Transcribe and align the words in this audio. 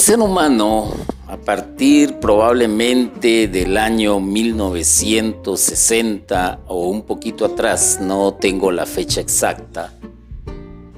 ser 0.00 0.18
humano, 0.18 0.90
a 1.26 1.36
partir 1.36 2.20
probablemente 2.20 3.48
del 3.48 3.76
año 3.76 4.18
1960 4.18 6.60
o 6.66 6.88
un 6.88 7.02
poquito 7.02 7.44
atrás, 7.44 7.98
no 8.00 8.32
tengo 8.32 8.72
la 8.72 8.86
fecha 8.86 9.20
exacta, 9.20 9.92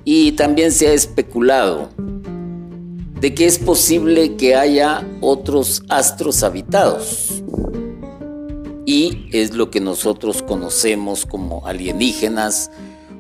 y 0.05 0.31
también 0.33 0.71
se 0.71 0.87
ha 0.87 0.93
especulado 0.93 1.89
de 3.21 3.35
que 3.35 3.47
es 3.47 3.59
posible 3.59 4.37
que 4.37 4.55
haya 4.55 5.05
otros 5.21 5.83
astros 5.89 6.45
habitados. 6.45 7.43
Y 8.87 9.27
es 9.33 9.55
lo 9.55 9.69
que 9.71 9.81
nosotros 9.81 10.43
conocemos 10.43 11.27
como 11.27 11.67
alienígenas 11.67 12.71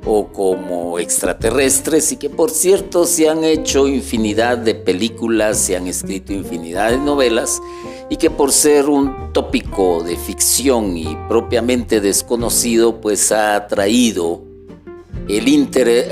o 0.04 0.28
como 0.28 0.98
extraterrestres 0.98 2.12
y 2.12 2.16
que 2.16 2.28
por 2.28 2.50
cierto 2.50 3.04
se 3.04 3.28
han 3.28 3.44
hecho 3.44 3.86
infinidad 3.86 4.58
de 4.58 4.74
películas, 4.74 5.58
se 5.58 5.76
han 5.76 5.86
escrito 5.86 6.32
infinidad 6.32 6.90
de 6.90 6.98
novelas 6.98 7.60
y 8.10 8.16
que 8.16 8.30
por 8.30 8.52
ser 8.52 8.88
un 8.88 9.32
tópico 9.32 10.02
de 10.02 10.16
ficción 10.16 10.96
y 10.96 11.16
propiamente 11.28 12.00
desconocido 12.00 13.00
pues 13.00 13.30
ha 13.32 13.56
atraído 13.56 14.42
el 15.28 15.48
interés 15.48 16.08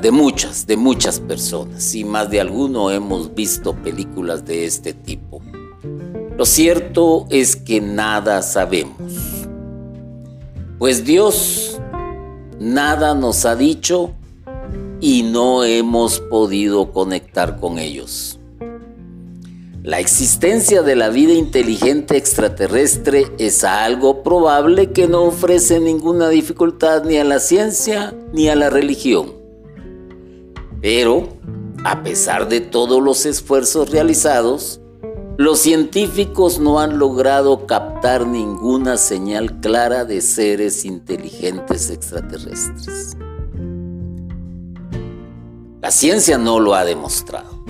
de 0.00 0.10
muchas, 0.10 0.66
de 0.66 0.76
muchas 0.76 1.18
personas 1.18 1.94
y 1.94 2.04
más 2.04 2.30
de 2.30 2.40
alguno 2.40 2.90
hemos 2.90 3.34
visto 3.34 3.74
películas 3.74 4.44
de 4.44 4.66
este 4.66 4.92
tipo. 4.92 5.40
Lo 6.36 6.44
cierto 6.44 7.26
es 7.30 7.56
que 7.56 7.80
nada 7.80 8.42
sabemos, 8.42 9.46
pues 10.78 11.04
Dios 11.04 11.77
nada 12.60 13.14
nos 13.14 13.44
ha 13.44 13.56
dicho 13.56 14.12
y 15.00 15.22
no 15.22 15.64
hemos 15.64 16.20
podido 16.20 16.92
conectar 16.92 17.58
con 17.58 17.78
ellos. 17.78 18.38
La 19.84 20.00
existencia 20.00 20.82
de 20.82 20.96
la 20.96 21.08
vida 21.08 21.32
inteligente 21.32 22.16
extraterrestre 22.16 23.32
es 23.38 23.64
algo 23.64 24.22
probable 24.22 24.90
que 24.92 25.08
no 25.08 25.22
ofrece 25.22 25.80
ninguna 25.80 26.28
dificultad 26.28 27.04
ni 27.04 27.16
a 27.16 27.24
la 27.24 27.38
ciencia 27.38 28.14
ni 28.32 28.48
a 28.48 28.56
la 28.56 28.70
religión. 28.70 29.32
Pero, 30.82 31.28
a 31.84 32.02
pesar 32.02 32.48
de 32.48 32.60
todos 32.60 33.02
los 33.02 33.24
esfuerzos 33.24 33.90
realizados, 33.90 34.80
los 35.38 35.60
científicos 35.60 36.58
no 36.58 36.80
han 36.80 36.98
logrado 36.98 37.64
captar 37.64 38.26
ninguna 38.26 38.96
señal 38.96 39.60
clara 39.60 40.04
de 40.04 40.20
seres 40.20 40.84
inteligentes 40.84 41.90
extraterrestres. 41.90 43.16
La 45.80 45.92
ciencia 45.92 46.38
no 46.38 46.58
lo 46.58 46.74
ha 46.74 46.84
demostrado. 46.84 47.64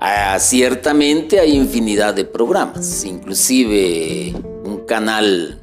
Ah, 0.00 0.36
ciertamente 0.40 1.38
hay 1.38 1.54
infinidad 1.54 2.14
de 2.14 2.24
programas, 2.24 3.04
inclusive 3.04 4.34
un 4.64 4.78
canal 4.88 5.60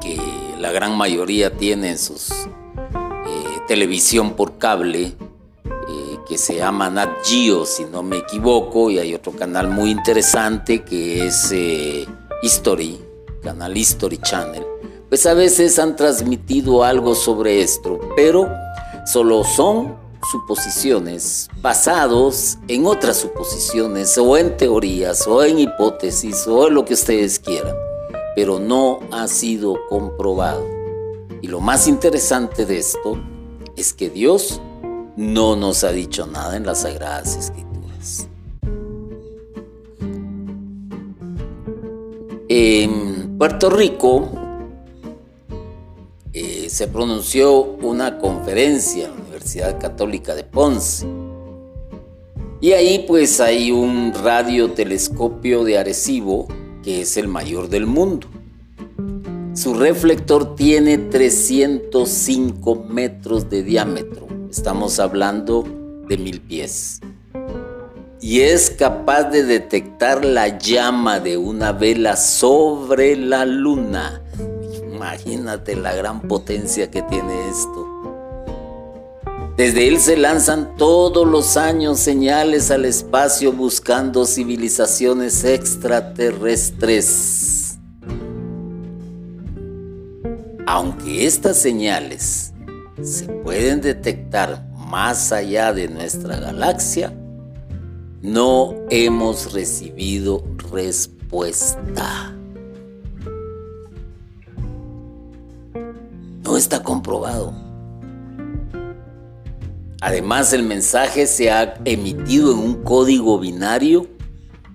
que 0.00 0.18
la 0.58 0.72
gran 0.72 0.96
mayoría 0.98 1.56
tiene 1.56 1.90
en 1.90 1.98
sus 1.98 2.32
eh, 2.32 2.46
televisión 3.68 4.34
por 4.34 4.58
cable, 4.58 5.12
que 6.32 6.38
se 6.38 6.54
llama 6.54 6.88
Nat 6.88 7.10
Geo, 7.24 7.66
si 7.66 7.84
no 7.84 8.02
me 8.02 8.16
equivoco, 8.16 8.90
y 8.90 8.98
hay 8.98 9.14
otro 9.14 9.32
canal 9.32 9.68
muy 9.68 9.90
interesante 9.90 10.82
que 10.82 11.26
es 11.26 11.52
eh, 11.52 12.06
History, 12.42 12.98
canal 13.42 13.76
History 13.76 14.16
Channel. 14.16 14.64
Pues 15.10 15.26
a 15.26 15.34
veces 15.34 15.78
han 15.78 15.94
transmitido 15.94 16.84
algo 16.84 17.14
sobre 17.14 17.60
esto, 17.60 18.00
pero 18.16 18.48
solo 19.04 19.44
son 19.44 19.94
suposiciones 20.30 21.50
basados 21.60 22.56
en 22.66 22.86
otras 22.86 23.18
suposiciones 23.18 24.16
o 24.16 24.38
en 24.38 24.56
teorías 24.56 25.26
o 25.26 25.44
en 25.44 25.58
hipótesis 25.58 26.46
o 26.46 26.66
en 26.66 26.72
lo 26.72 26.86
que 26.86 26.94
ustedes 26.94 27.38
quieran, 27.40 27.76
pero 28.34 28.58
no 28.58 29.00
ha 29.10 29.28
sido 29.28 29.76
comprobado. 29.90 30.64
Y 31.42 31.48
lo 31.48 31.60
más 31.60 31.86
interesante 31.86 32.64
de 32.64 32.78
esto 32.78 33.18
es 33.76 33.92
que 33.92 34.08
Dios 34.08 34.62
no 35.16 35.56
nos 35.56 35.84
ha 35.84 35.92
dicho 35.92 36.26
nada 36.26 36.56
en 36.56 36.66
las 36.66 36.82
Sagradas 36.82 37.36
Escrituras. 37.36 38.28
En 42.48 43.38
Puerto 43.38 43.70
Rico 43.70 44.30
eh, 46.32 46.68
se 46.70 46.88
pronunció 46.88 47.62
una 47.62 48.18
conferencia 48.18 49.10
Universidad 49.10 49.80
Católica 49.80 50.34
de 50.34 50.44
Ponce. 50.44 51.06
Y 52.60 52.72
ahí 52.72 53.04
pues 53.08 53.40
hay 53.40 53.72
un 53.72 54.12
radiotelescopio 54.14 55.64
de 55.64 55.78
Arecibo 55.78 56.46
que 56.82 57.02
es 57.02 57.16
el 57.16 57.28
mayor 57.28 57.68
del 57.68 57.86
mundo. 57.86 58.28
Su 59.54 59.74
reflector 59.74 60.56
tiene 60.56 60.96
305 60.96 62.84
metros 62.88 63.50
de 63.50 63.62
diámetro. 63.62 64.21
Estamos 64.52 65.00
hablando 65.00 65.64
de 66.08 66.18
mil 66.18 66.42
pies. 66.42 67.00
Y 68.20 68.42
es 68.42 68.68
capaz 68.68 69.30
de 69.30 69.44
detectar 69.44 70.26
la 70.26 70.58
llama 70.58 71.20
de 71.20 71.38
una 71.38 71.72
vela 71.72 72.16
sobre 72.16 73.16
la 73.16 73.46
luna. 73.46 74.20
Imagínate 74.92 75.74
la 75.74 75.94
gran 75.94 76.20
potencia 76.20 76.90
que 76.90 77.00
tiene 77.00 77.48
esto. 77.48 77.88
Desde 79.56 79.88
él 79.88 79.98
se 79.98 80.18
lanzan 80.18 80.76
todos 80.76 81.26
los 81.26 81.56
años 81.56 81.98
señales 81.98 82.70
al 82.70 82.84
espacio 82.84 83.52
buscando 83.52 84.26
civilizaciones 84.26 85.44
extraterrestres. 85.44 87.78
Aunque 90.66 91.26
estas 91.26 91.56
señales 91.56 92.51
se 93.00 93.26
pueden 93.26 93.80
detectar 93.80 94.66
más 94.74 95.32
allá 95.32 95.72
de 95.72 95.88
nuestra 95.88 96.38
galaxia, 96.38 97.12
no 98.20 98.74
hemos 98.90 99.52
recibido 99.52 100.44
respuesta. 100.70 102.36
No 106.44 106.56
está 106.56 106.82
comprobado. 106.82 107.54
Además, 110.00 110.52
el 110.52 110.64
mensaje 110.64 111.26
se 111.26 111.50
ha 111.50 111.74
emitido 111.84 112.52
en 112.52 112.58
un 112.58 112.82
código 112.82 113.38
binario 113.38 114.08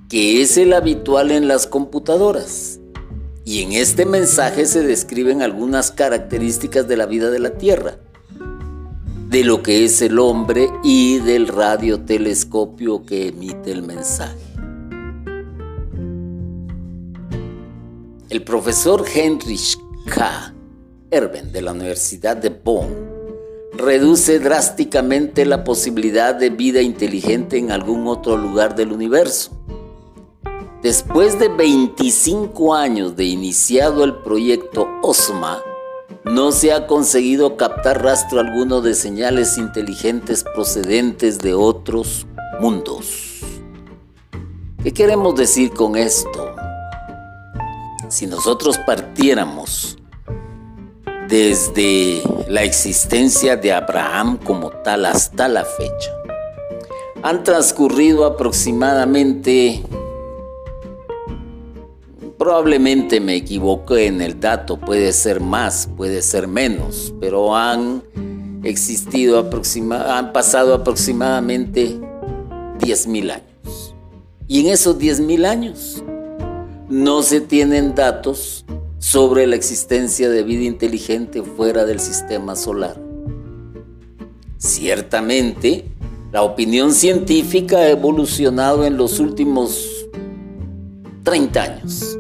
que 0.10 0.42
es 0.42 0.58
el 0.58 0.74
habitual 0.74 1.32
en 1.32 1.48
las 1.48 1.68
computadoras. 1.68 2.80
Y 3.44 3.62
en 3.62 3.74
este 3.74 4.06
mensaje 4.06 4.66
se 4.66 4.84
describen 4.84 5.42
algunas 5.42 5.92
características 5.92 6.88
de 6.88 6.98
la 6.98 7.06
vida 7.06 7.30
de 7.30 7.40
la 7.40 7.52
Tierra, 7.52 7.98
de 9.30 9.44
lo 9.44 9.62
que 9.62 9.84
es 9.84 10.02
el 10.02 10.20
hombre 10.20 10.70
y 10.84 11.20
del 11.20 11.50
radiotelescopio 11.50 13.06
que 13.06 13.28
emite 13.28 13.72
el 13.72 13.84
mensaje. 13.84 14.38
El 18.30 18.44
profesor 18.44 19.06
Heinrich 19.06 19.78
K. 20.06 20.54
Erben 21.12 21.52
de 21.52 21.62
la 21.62 21.74
Universidad 21.74 22.38
de 22.38 22.50
Bonn 22.50 23.18
reduce 23.74 24.40
drásticamente 24.40 25.46
la 25.46 25.64
posibilidad 25.64 26.34
de 26.34 26.50
vida 26.50 26.82
inteligente 26.82 27.58
en 27.58 27.72
algún 27.72 28.08
otro 28.08 28.38
lugar 28.38 28.76
del 28.76 28.94
universo. 28.94 29.52
Después 30.82 31.38
de 31.38 31.50
25 31.50 32.74
años 32.74 33.16
de 33.18 33.26
iniciado 33.26 34.06
el 34.06 34.16
proyecto 34.16 34.88
OSMA, 35.04 35.62
no 36.30 36.52
se 36.52 36.74
ha 36.74 36.88
conseguido 36.88 37.58
captar 37.58 38.04
rastro 38.04 38.40
alguno 38.40 38.82
de 38.82 38.94
señales 38.94 39.58
inteligentes 39.58 40.44
procedentes 40.44 41.40
de 41.40 41.54
otros 41.54 42.28
mundos. 42.60 43.40
¿Qué 44.84 44.94
queremos 44.94 45.36
decir 45.36 45.72
con 45.72 45.96
esto? 45.96 46.56
Si 48.10 48.28
nosotros 48.28 48.78
partiéramos 48.86 49.98
desde 51.28 52.22
la 52.48 52.64
existencia 52.64 53.58
de 53.58 53.74
Abraham 53.74 54.38
como 54.38 54.70
tal 54.70 55.06
hasta 55.06 55.48
la 55.48 55.66
fecha. 55.66 56.12
Han 57.24 57.44
transcurrido 57.44 58.26
aproximadamente, 58.26 59.84
probablemente 62.38 63.20
me 63.20 63.36
equivoqué 63.36 64.08
en 64.08 64.22
el 64.22 64.40
dato, 64.40 64.78
puede 64.78 65.12
ser 65.14 65.40
más, 65.42 65.90
puede 65.98 66.22
ser 66.22 66.48
menos, 66.48 67.14
pero 67.20 67.56
han 67.56 68.04
existido, 68.64 69.50
han 69.92 70.34
pasado 70.34 70.74
aproximadamente 70.74 72.00
10.000 72.80 73.32
años. 73.32 73.96
Y 74.48 74.62
en 74.62 74.68
esos 74.68 74.98
10.000 74.98 75.46
años 75.46 76.04
no 76.90 77.22
se 77.22 77.42
tienen 77.42 77.96
datos 77.96 78.66
sobre 79.00 79.46
la 79.48 79.56
existencia 79.56 80.30
de 80.30 80.44
vida 80.44 80.64
inteligente 80.64 81.44
fuera 81.44 81.86
del 81.86 82.00
sistema 82.00 82.56
solar. 82.56 83.00
Ciertamente, 84.58 85.86
La 86.32 86.42
opinión 86.44 86.94
científica 86.94 87.78
ha 87.78 87.90
evolucionado 87.90 88.86
en 88.86 88.98
los 88.98 89.22
últimos 89.22 90.06
30 91.24 91.64
años, 91.64 92.20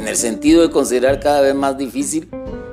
en 0.00 0.08
el 0.08 0.16
sentido 0.16 0.62
de 0.62 0.70
considerar 0.70 1.20
cada 1.20 1.42
vez 1.42 1.54
más 1.54 1.76
difícil 1.76 2.28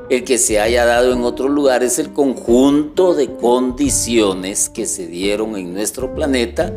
el 0.10 0.24
que 0.24 0.38
se 0.38 0.62
haya 0.62 0.86
dado 0.86 1.12
en 1.12 1.24
otros 1.24 1.52
lugares 1.52 2.00
el 2.00 2.14
conjunto 2.14 3.14
de 3.14 3.36
condiciones 3.36 4.70
que 4.70 4.86
se 4.86 5.08
dieron 5.08 5.58
en 5.58 5.74
nuestro 5.74 6.16
planeta 6.16 6.74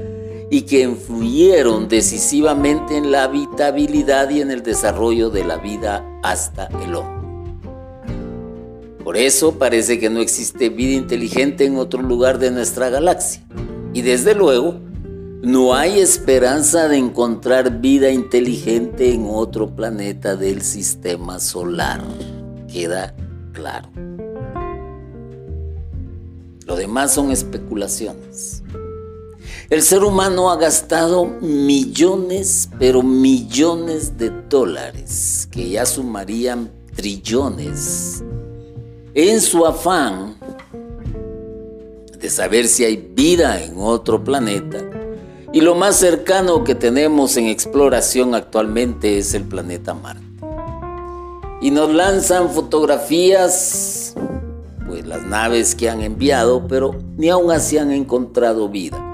y 0.50 0.62
que 0.62 0.80
influyeron 0.80 1.88
decisivamente 1.88 2.96
en 2.96 3.12
la 3.12 3.24
habitabilidad 3.24 4.28
y 4.30 4.40
en 4.40 4.50
el 4.50 4.64
desarrollo 4.64 5.30
de 5.30 5.44
la 5.44 5.58
vida 5.58 6.04
hasta 6.24 6.68
el 6.84 6.96
hombre. 6.96 7.20
Por 9.04 9.16
eso 9.16 9.52
parece 9.52 10.00
que 10.00 10.10
no 10.10 10.18
existe 10.18 10.68
vida 10.68 10.96
inteligente 10.96 11.64
en 11.64 11.76
otro 11.76 12.02
lugar 12.02 12.40
de 12.40 12.50
nuestra 12.50 12.90
galaxia. 12.90 13.42
Y 13.94 14.02
desde 14.02 14.34
luego, 14.34 14.80
no 15.42 15.74
hay 15.74 16.00
esperanza 16.00 16.86
de 16.88 16.98
encontrar 16.98 17.80
vida 17.80 18.10
inteligente 18.10 19.12
en 19.12 19.26
otro 19.26 19.74
planeta 19.74 20.36
del 20.36 20.60
sistema 20.60 21.40
solar. 21.40 22.02
Queda 22.70 23.14
claro. 23.52 23.88
Lo 26.66 26.76
demás 26.76 27.14
son 27.14 27.30
especulaciones. 27.30 28.62
El 29.70 29.82
ser 29.82 30.02
humano 30.02 30.50
ha 30.50 30.56
gastado 30.56 31.24
millones, 31.24 32.68
pero 32.78 33.02
millones 33.02 34.18
de 34.18 34.30
dólares, 34.48 35.48
que 35.50 35.70
ya 35.70 35.86
sumarían 35.86 36.70
trillones, 36.94 38.22
en 39.14 39.40
su 39.40 39.64
afán 39.64 40.36
de 42.18 42.28
saber 42.28 42.68
si 42.68 42.84
hay 42.84 42.96
vida 42.96 43.62
en 43.62 43.74
otro 43.78 44.22
planeta. 44.22 44.89
Y 45.52 45.60
lo 45.60 45.74
más 45.74 45.96
cercano 45.96 46.64
que 46.64 46.74
tenemos 46.74 47.36
en 47.36 47.46
exploración 47.46 48.34
actualmente 48.34 49.18
es 49.18 49.34
el 49.34 49.44
planeta 49.44 49.94
Marte. 49.94 50.22
Y 51.60 51.70
nos 51.70 51.92
lanzan 51.92 52.50
fotografías, 52.50 54.14
pues 54.86 55.06
las 55.06 55.24
naves 55.24 55.74
que 55.74 55.90
han 55.90 56.00
enviado, 56.02 56.66
pero 56.66 56.96
ni 57.16 57.28
aún 57.28 57.50
así 57.50 57.78
han 57.78 57.90
encontrado 57.90 58.68
vida 58.68 59.06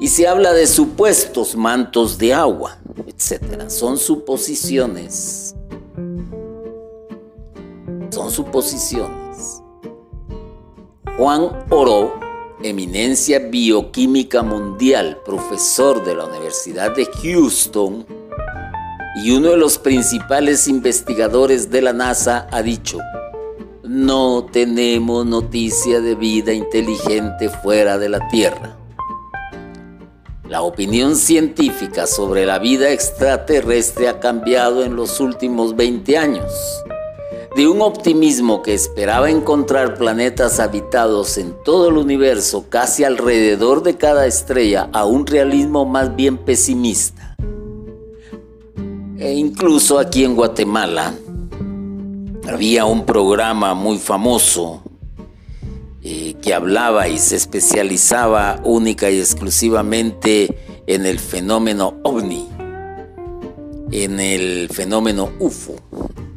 y 0.00 0.08
se 0.08 0.28
habla 0.28 0.52
de 0.52 0.66
supuestos 0.66 1.56
mantos 1.56 2.18
de 2.18 2.32
agua, 2.32 2.78
etc. 3.06 3.68
Son 3.68 3.98
suposiciones. 3.98 5.54
Son 8.10 8.30
suposiciones. 8.30 9.62
Juan 11.16 11.64
Oro, 11.70 12.14
eminencia 12.62 13.38
bioquímica 13.38 14.42
mundial, 14.42 15.20
profesor 15.24 16.04
de 16.04 16.14
la 16.14 16.24
Universidad 16.24 16.94
de 16.94 17.06
Houston 17.06 18.04
y 19.22 19.30
uno 19.30 19.50
de 19.50 19.56
los 19.56 19.78
principales 19.78 20.68
investigadores 20.68 21.70
de 21.70 21.82
la 21.82 21.92
NASA, 21.92 22.48
ha 22.50 22.62
dicho, 22.62 22.98
no 23.82 24.46
tenemos 24.52 25.24
noticia 25.24 26.00
de 26.00 26.14
vida 26.14 26.52
inteligente 26.52 27.48
fuera 27.48 27.96
de 27.96 28.08
la 28.08 28.28
Tierra. 28.28 28.76
La 30.48 30.62
opinión 30.62 31.14
científica 31.14 32.06
sobre 32.06 32.46
la 32.46 32.58
vida 32.58 32.90
extraterrestre 32.90 34.08
ha 34.08 34.18
cambiado 34.18 34.82
en 34.82 34.96
los 34.96 35.20
últimos 35.20 35.76
20 35.76 36.16
años. 36.16 36.52
De 37.58 37.66
un 37.66 37.82
optimismo 37.82 38.62
que 38.62 38.72
esperaba 38.72 39.28
encontrar 39.28 39.98
planetas 39.98 40.60
habitados 40.60 41.38
en 41.38 41.56
todo 41.64 41.88
el 41.88 41.96
universo, 41.96 42.66
casi 42.68 43.02
alrededor 43.02 43.82
de 43.82 43.96
cada 43.96 44.28
estrella, 44.28 44.88
a 44.92 45.06
un 45.06 45.26
realismo 45.26 45.84
más 45.84 46.14
bien 46.14 46.38
pesimista. 46.38 47.34
E 49.18 49.34
incluso 49.34 49.98
aquí 49.98 50.22
en 50.22 50.36
Guatemala 50.36 51.12
había 52.48 52.84
un 52.84 53.04
programa 53.04 53.74
muy 53.74 53.98
famoso 53.98 54.80
eh, 56.04 56.36
que 56.40 56.54
hablaba 56.54 57.08
y 57.08 57.18
se 57.18 57.34
especializaba 57.34 58.60
única 58.62 59.10
y 59.10 59.18
exclusivamente 59.18 60.56
en 60.86 61.06
el 61.06 61.18
fenómeno 61.18 61.94
ovni, 62.04 62.48
en 63.90 64.20
el 64.20 64.68
fenómeno 64.68 65.32
UFO, 65.40 65.74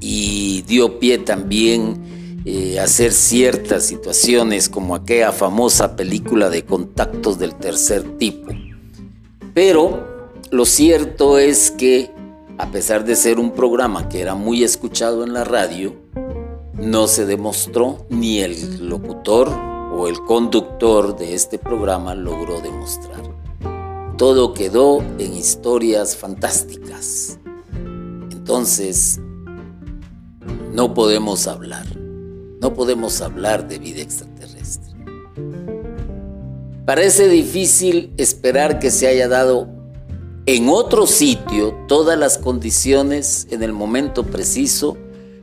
y 0.02 0.64
dio 0.64 1.00
pie 1.00 1.20
también 1.20 2.42
eh, 2.44 2.80
a 2.80 2.86
hacer 2.86 3.14
ciertas 3.14 3.86
situaciones 3.86 4.68
como 4.68 4.96
aquella 4.96 5.32
famosa 5.32 5.96
película 5.96 6.50
de 6.50 6.66
contactos 6.66 7.38
del 7.38 7.54
tercer 7.56 8.18
tipo. 8.18 8.52
Pero 9.54 10.32
lo 10.50 10.66
cierto 10.66 11.38
es 11.38 11.70
que, 11.70 12.12
a 12.58 12.72
pesar 12.72 13.06
de 13.06 13.16
ser 13.16 13.40
un 13.40 13.52
programa 13.52 14.10
que 14.10 14.22
era 14.22 14.34
muy 14.34 14.64
escuchado 14.64 15.24
en 15.24 15.34
la 15.34 15.44
radio, 15.44 15.96
no 16.74 17.08
se 17.08 17.28
demostró 17.28 18.08
ni 18.10 18.40
el 18.40 18.90
locutor 18.90 19.50
o 19.94 20.08
el 20.08 20.20
conductor 20.22 21.16
de 21.16 21.36
este 21.36 21.60
programa 21.60 22.16
logró 22.16 22.60
demostrar. 22.60 23.22
Todo 24.18 24.54
quedó 24.56 25.02
en 25.20 25.34
historias 25.34 26.16
fantásticas. 26.16 27.38
Entonces, 28.32 29.20
no 30.72 30.94
podemos 30.94 31.48
hablar, 31.48 31.86
no 31.98 32.74
podemos 32.74 33.22
hablar 33.22 33.68
de 33.68 33.80
vida 33.80 34.02
extraterrestre. 34.02 34.96
Parece 36.86 37.28
difícil 37.28 38.14
esperar 38.18 38.80
que 38.80 38.90
se 38.90 39.08
haya 39.08 39.28
dado 39.28 39.70
en 40.46 40.70
otro 40.70 41.06
sitio 41.08 41.76
todas 41.88 42.18
las 42.18 42.38
condiciones 42.38 43.48
en 43.52 43.64
el 43.64 43.74
momento 43.74 44.24
preciso 44.24 44.98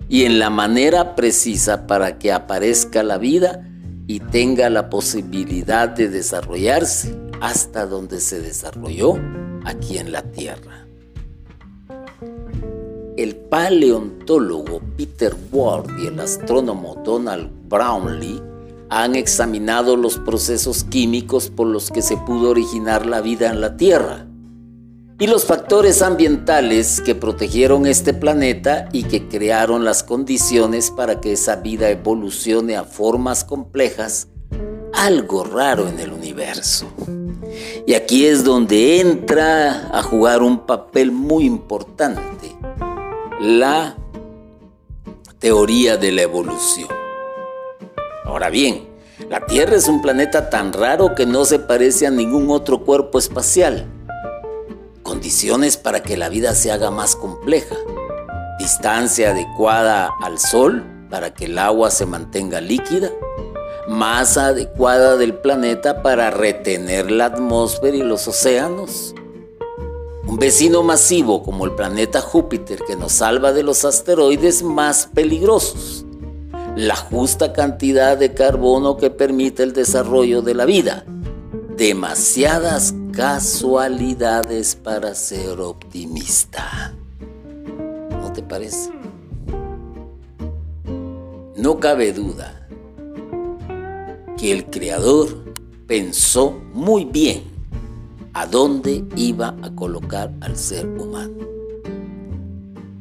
y 0.09 0.25
en 0.25 0.39
la 0.39 0.51
manera 0.51 1.15
precisa 1.15 1.87
para 1.87 2.19
que 2.19 2.33
aparezca 2.33 3.03
la 3.03 3.19
vida 3.19 3.69
y 4.07 4.21
tenga 4.21 4.71
la 4.71 4.89
posibilidad 4.91 5.89
de 5.89 6.09
desarrollarse 6.09 7.15
hasta 7.41 7.87
donde 7.87 8.21
se 8.21 8.41
desarrolló 8.41 9.15
aquí 9.65 9.99
en 9.99 10.11
la 10.11 10.23
Tierra. 10.23 10.88
El 13.19 13.35
paleontólogo 13.35 14.81
Peter 14.97 15.35
Ward 15.51 15.87
y 15.99 16.07
el 16.07 16.21
astrónomo 16.21 17.03
Donald 17.05 17.51
Brownlee 17.69 18.41
han 18.91 19.17
examinado 19.17 19.97
los 19.97 20.19
procesos 20.19 20.85
químicos 20.85 21.51
por 21.51 21.67
los 21.67 21.91
que 21.91 22.01
se 22.01 22.17
pudo 22.17 22.51
originar 22.51 23.07
la 23.07 23.21
vida 23.21 23.51
en 23.51 23.61
la 23.61 23.77
Tierra 23.77 24.29
y 25.19 25.27
los 25.27 25.45
factores 25.47 26.01
ambientales 26.01 27.01
que 27.01 27.17
protegieron 27.17 27.87
este 27.87 28.15
planeta 28.15 28.89
y 28.93 29.03
que 29.03 29.27
crearon 29.27 29.85
las 29.85 30.05
condiciones 30.05 30.93
para 30.93 31.21
que 31.21 31.33
esa 31.33 31.57
vida 31.57 31.91
evolucione 31.91 32.77
a 32.77 32.85
formas 32.85 33.43
complejas, 33.43 34.29
algo 34.95 35.43
raro 35.43 35.89
en 35.89 35.99
el 35.99 36.13
universo. 36.13 36.87
Y 37.85 37.95
aquí 37.95 38.27
es 38.27 38.45
donde 38.45 39.01
entra 39.01 39.89
a 39.93 40.05
jugar 40.05 40.41
un 40.41 40.67
papel 40.67 41.11
muy 41.11 41.47
importante 41.47 42.57
la 43.41 43.97
teoría 45.39 45.97
de 45.97 46.11
la 46.11 46.23
evolución. 46.23 46.89
Ahora 48.25 48.51
bien, 48.51 48.89
la 49.31 49.47
Tierra 49.47 49.77
es 49.77 49.87
un 49.89 50.03
planeta 50.03 50.51
tan 50.51 50.73
raro 50.73 51.15
que 51.15 51.25
no 51.25 51.45
se 51.45 51.59
parece 51.59 52.07
a 52.07 52.11
ningún 52.11 52.51
otro 52.51 52.85
cuerpo 52.85 53.19
espacial. 53.19 53.87
Condiciones 55.03 55.77
para 55.77 56.03
que 56.03 56.17
la 56.17 56.29
vida 56.29 56.55
se 56.55 56.73
haga 56.73 56.91
más 56.91 57.15
compleja, 57.15 57.77
distancia 58.59 59.31
adecuada 59.31 60.11
al 60.21 60.39
sol 60.39 60.85
para 61.09 61.33
que 61.33 61.47
el 61.47 61.59
agua 61.59 61.91
se 61.91 62.07
mantenga 62.07 62.61
líquida, 62.61 63.11
masa 63.89 64.49
adecuada 64.49 65.17
del 65.17 65.35
planeta 65.35 66.03
para 66.03 66.31
retener 66.31 67.11
la 67.11 67.27
atmósfera 67.27 67.97
y 67.97 68.03
los 68.03 68.29
océanos, 68.29 69.15
un 70.29 70.37
vecino 70.37 70.83
masivo 70.83 71.43
como 71.43 71.65
el 71.65 71.73
planeta 71.73 72.21
Júpiter 72.21 72.81
que 72.87 72.97
nos 72.97 73.13
salva 73.13 73.55
de 73.55 73.63
los 73.63 73.87
asteroides 73.87 74.63
más 74.63 75.09
peligrosos, 75.15 76.05
la 76.77 76.97
justa 76.97 77.55
cantidad 77.55 78.19
de 78.19 78.35
carbono 78.35 78.99
que 78.99 79.09
permite 79.09 79.63
el 79.63 79.73
desarrollo 79.73 80.43
de 80.43 80.55
la 80.55 80.67
vida, 80.67 81.07
demasiadas 81.79 82.95
casualidades 83.11 84.77
para 84.77 85.15
ser 85.15 85.61
optimista. 85.61 86.95
¿No 88.11 88.31
te 88.31 88.43
parece? 88.43 88.91
No 91.57 91.81
cabe 91.81 92.13
duda 92.13 92.69
que 94.37 94.53
el 94.53 94.67
Creador 94.67 95.55
pensó 95.87 96.51
muy 96.75 97.07
bien 97.07 97.58
a 98.39 98.47
dónde 98.47 99.05
iba 99.17 99.57
a 99.63 99.75
colocar 99.75 100.31
al 100.43 100.57
ser 100.57 100.87
humano. 100.87 101.35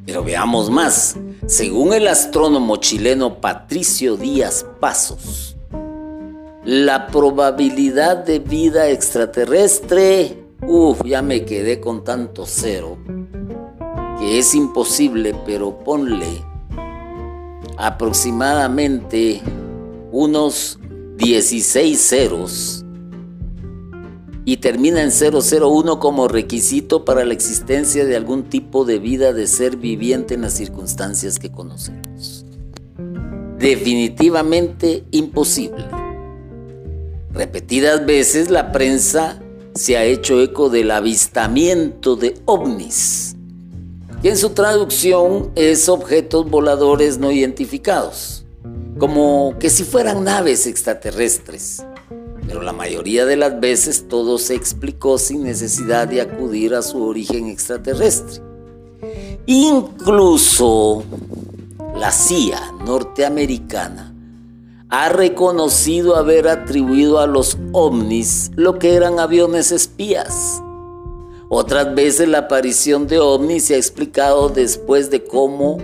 Pero 0.04 0.24
veamos 0.24 0.72
más. 0.72 1.16
Según 1.46 1.94
el 1.94 2.08
astrónomo 2.08 2.78
chileno 2.78 3.40
Patricio 3.40 4.18
Díaz 4.18 4.66
Pasos, 4.80 5.56
la 6.66 7.06
probabilidad 7.06 8.26
de 8.26 8.40
vida 8.40 8.90
extraterrestre, 8.90 10.44
uff, 10.66 11.04
ya 11.06 11.22
me 11.22 11.46
quedé 11.46 11.80
con 11.80 12.04
tanto 12.04 12.48
cero, 12.48 12.98
que 14.18 14.40
es 14.40 14.56
imposible, 14.56 15.36
pero 15.46 15.78
ponle 15.84 16.44
aproximadamente 17.78 19.40
unos 20.12 20.80
16 21.18 22.02
ceros 22.02 22.84
y 24.48 24.58
termina 24.58 25.04
en 25.04 25.12
001 25.12 26.00
como 26.00 26.30
requisito 26.30 27.04
para 27.04 27.26
la 27.26 27.34
existencia 27.34 28.06
de 28.06 28.16
algún 28.16 28.44
tipo 28.44 28.86
de 28.86 28.98
vida 28.98 29.34
de 29.34 29.46
ser 29.46 29.76
viviente 29.76 30.36
en 30.36 30.42
las 30.44 30.54
circunstancias 30.54 31.38
que 31.38 31.52
conocemos. 31.52 32.46
Definitivamente 33.60 35.04
imposible. 35.12 35.84
Repetidas 37.34 38.06
veces 38.06 38.50
la 38.50 38.72
prensa 38.72 39.38
se 39.76 39.98
ha 39.98 40.06
hecho 40.06 40.42
eco 40.42 40.70
del 40.70 40.92
avistamiento 40.92 42.16
de 42.16 42.36
ovnis, 42.46 43.36
que 44.22 44.30
en 44.30 44.38
su 44.38 44.52
traducción 44.52 45.52
es 45.56 45.90
objetos 45.90 46.50
voladores 46.50 47.18
no 47.18 47.34
identificados, 47.34 48.46
como 48.98 49.58
que 49.60 49.70
si 49.70 49.84
fueran 49.84 50.24
naves 50.24 50.68
extraterrestres. 50.68 51.84
Pero 52.48 52.62
la 52.62 52.72
mayoría 52.72 53.26
de 53.26 53.36
las 53.36 53.60
veces 53.60 54.08
todo 54.08 54.38
se 54.38 54.56
explicó 54.56 55.18
sin 55.18 55.44
necesidad 55.44 56.08
de 56.08 56.22
acudir 56.22 56.74
a 56.74 56.82
su 56.82 57.04
origen 57.04 57.48
extraterrestre. 57.48 58.42
Incluso 59.46 61.04
la 61.96 62.12
CIA 62.12 62.74
norteamericana 62.86 64.14
ha 64.90 65.10
reconocido 65.10 66.16
haber 66.16 66.48
atribuido 66.48 67.20
a 67.20 67.28
los 67.28 67.58
ovnis 67.74 68.52
lo 68.56 68.80
que 68.80 68.96
eran 68.96 69.20
aviones 69.20 69.72
espías. 69.72 70.62
Otras 71.50 71.94
veces 71.96 72.30
la 72.30 72.40
aparición 72.40 73.08
de 73.08 73.20
ovnis 73.20 73.66
se 73.66 73.76
ha 73.76 73.78
explicado 73.78 74.50
después 74.50 75.12
de 75.12 75.24
cómo 75.24 75.78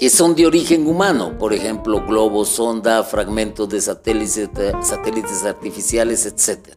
que 0.00 0.08
son 0.08 0.34
de 0.34 0.46
origen 0.46 0.86
humano, 0.86 1.36
por 1.38 1.52
ejemplo, 1.52 2.02
globos, 2.06 2.48
sonda, 2.48 3.04
fragmentos 3.04 3.68
de 3.68 3.82
satélites, 3.82 4.48
satélites 4.80 5.44
artificiales, 5.44 6.24
etc. 6.24 6.70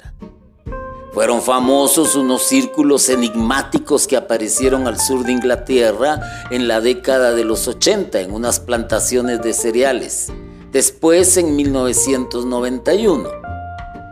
Fueron 1.13 1.41
famosos 1.41 2.17
unos 2.17 2.43
círculos 2.43 3.07
enigmáticos 3.07 4.07
que 4.07 4.17
aparecieron 4.17 4.87
al 4.87 4.99
sur 4.99 5.23
de 5.23 5.31
Inglaterra 5.31 6.19
en 6.51 6.67
la 6.67 6.81
década 6.81 7.31
de 7.31 7.45
los 7.45 7.65
80 7.65 8.19
en 8.19 8.33
unas 8.33 8.59
plantaciones 8.59 9.41
de 9.41 9.53
cereales. 9.53 10.27
Después, 10.73 11.37
en 11.37 11.55
1991, 11.55 13.29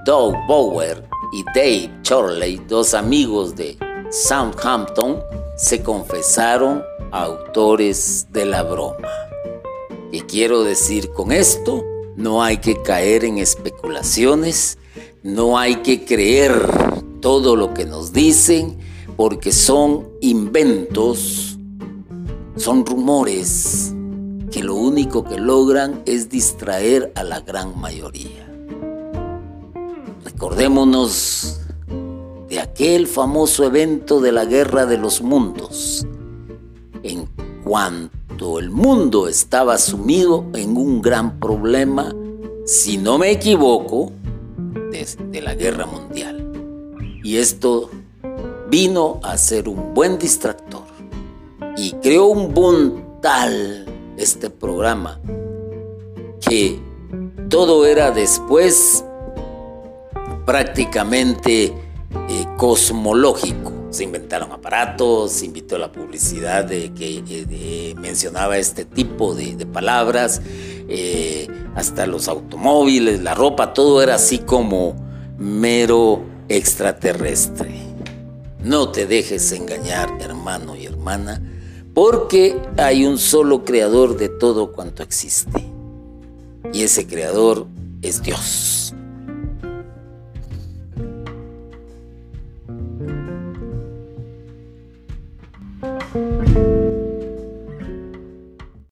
Doug 0.05 0.35
Bower 0.47 1.03
y 1.33 1.43
Dave 1.53 1.91
Chorley, 2.03 2.61
dos 2.69 2.93
amigos 2.93 3.57
de 3.57 3.77
Southampton, 4.09 5.21
se 5.57 5.83
confesaron 5.83 6.81
autores 7.11 8.27
de 8.31 8.45
la 8.45 8.63
broma. 8.63 9.09
¿Qué 10.11 10.25
quiero 10.25 10.63
decir 10.63 11.11
con 11.11 11.31
esto? 11.31 11.83
No 12.15 12.43
hay 12.43 12.57
que 12.57 12.81
caer 12.81 13.25
en 13.25 13.37
especulaciones, 13.37 14.77
no 15.23 15.57
hay 15.57 15.77
que 15.77 16.03
creer 16.05 16.53
todo 17.21 17.55
lo 17.55 17.73
que 17.73 17.85
nos 17.85 18.11
dicen 18.11 18.79
porque 19.15 19.51
son 19.51 20.09
inventos, 20.21 21.57
son 22.55 22.85
rumores 22.85 23.93
que 24.51 24.63
lo 24.63 24.75
único 24.75 25.23
que 25.23 25.37
logran 25.37 26.01
es 26.05 26.29
distraer 26.29 27.11
a 27.15 27.23
la 27.23 27.39
gran 27.39 27.79
mayoría. 27.79 28.51
Recordémonos 30.25 31.61
de 32.49 32.59
aquel 32.59 33.07
famoso 33.07 33.63
evento 33.63 34.19
de 34.19 34.33
la 34.33 34.43
Guerra 34.43 34.85
de 34.85 34.97
los 34.97 35.21
Mundos, 35.21 36.05
cuanto 37.71 38.59
el 38.59 38.69
mundo 38.69 39.29
estaba 39.29 39.77
sumido 39.77 40.43
en 40.55 40.75
un 40.75 41.01
gran 41.01 41.39
problema, 41.39 42.13
si 42.65 42.97
no 42.97 43.17
me 43.17 43.31
equivoco, 43.31 44.11
de, 44.91 45.41
la 45.41 45.55
Guerra 45.55 45.85
Mundial. 45.85 46.51
Y 47.23 47.37
esto 47.37 47.89
vino 48.67 49.21
a 49.23 49.37
ser 49.37 49.69
un 49.69 49.93
buen 49.93 50.19
distractor 50.19 50.83
y 51.77 51.93
creó 52.03 52.25
un 52.25 52.53
boom 52.53 53.21
tal 53.21 53.85
este 54.17 54.49
programa 54.49 55.21
que 56.41 56.77
todo 57.47 57.85
era 57.85 58.11
después 58.11 59.05
prácticamente 60.45 61.67
eh, 61.67 62.47
cosmológico. 62.57 63.80
Se 63.91 64.03
inventaron 64.03 64.51
aparatos, 64.51 65.33
se 65.33 65.45
invitó 65.45 65.77
la 65.77 65.91
publicidad 65.91 66.65
de 66.65 66.91
que 66.93 67.23
eh, 67.27 67.93
mencionaba 67.99 68.57
este 68.57 68.85
tipo 68.85 69.35
de, 69.35 69.65
palabras, 69.65 70.41
eh, 70.87 71.47
hasta 71.75 72.07
los 72.07 72.27
automóviles, 72.27 73.21
la 73.21 73.35
ropa, 73.35 73.73
todo 73.73 74.01
era 74.01 74.15
así 74.15 74.39
como 74.39 74.95
mero 75.37 76.23
extraterrestre. 76.49 77.91
No 78.63 78.89
te 78.89 79.07
dejes 79.07 79.51
engañar, 79.51 80.09
hermano 80.19 80.75
y 80.75 80.85
hermana, 80.85 81.41
porque 81.93 82.57
hay 82.77 83.05
un 83.05 83.17
solo 83.17 83.65
creador 83.65 84.17
de 84.17 84.29
todo 84.29 84.71
cuanto 84.71 85.03
existe. 85.03 85.65
Y 86.71 86.83
ese 86.83 87.07
creador 87.07 87.67
es 88.01 88.21
Dios. 88.21 88.93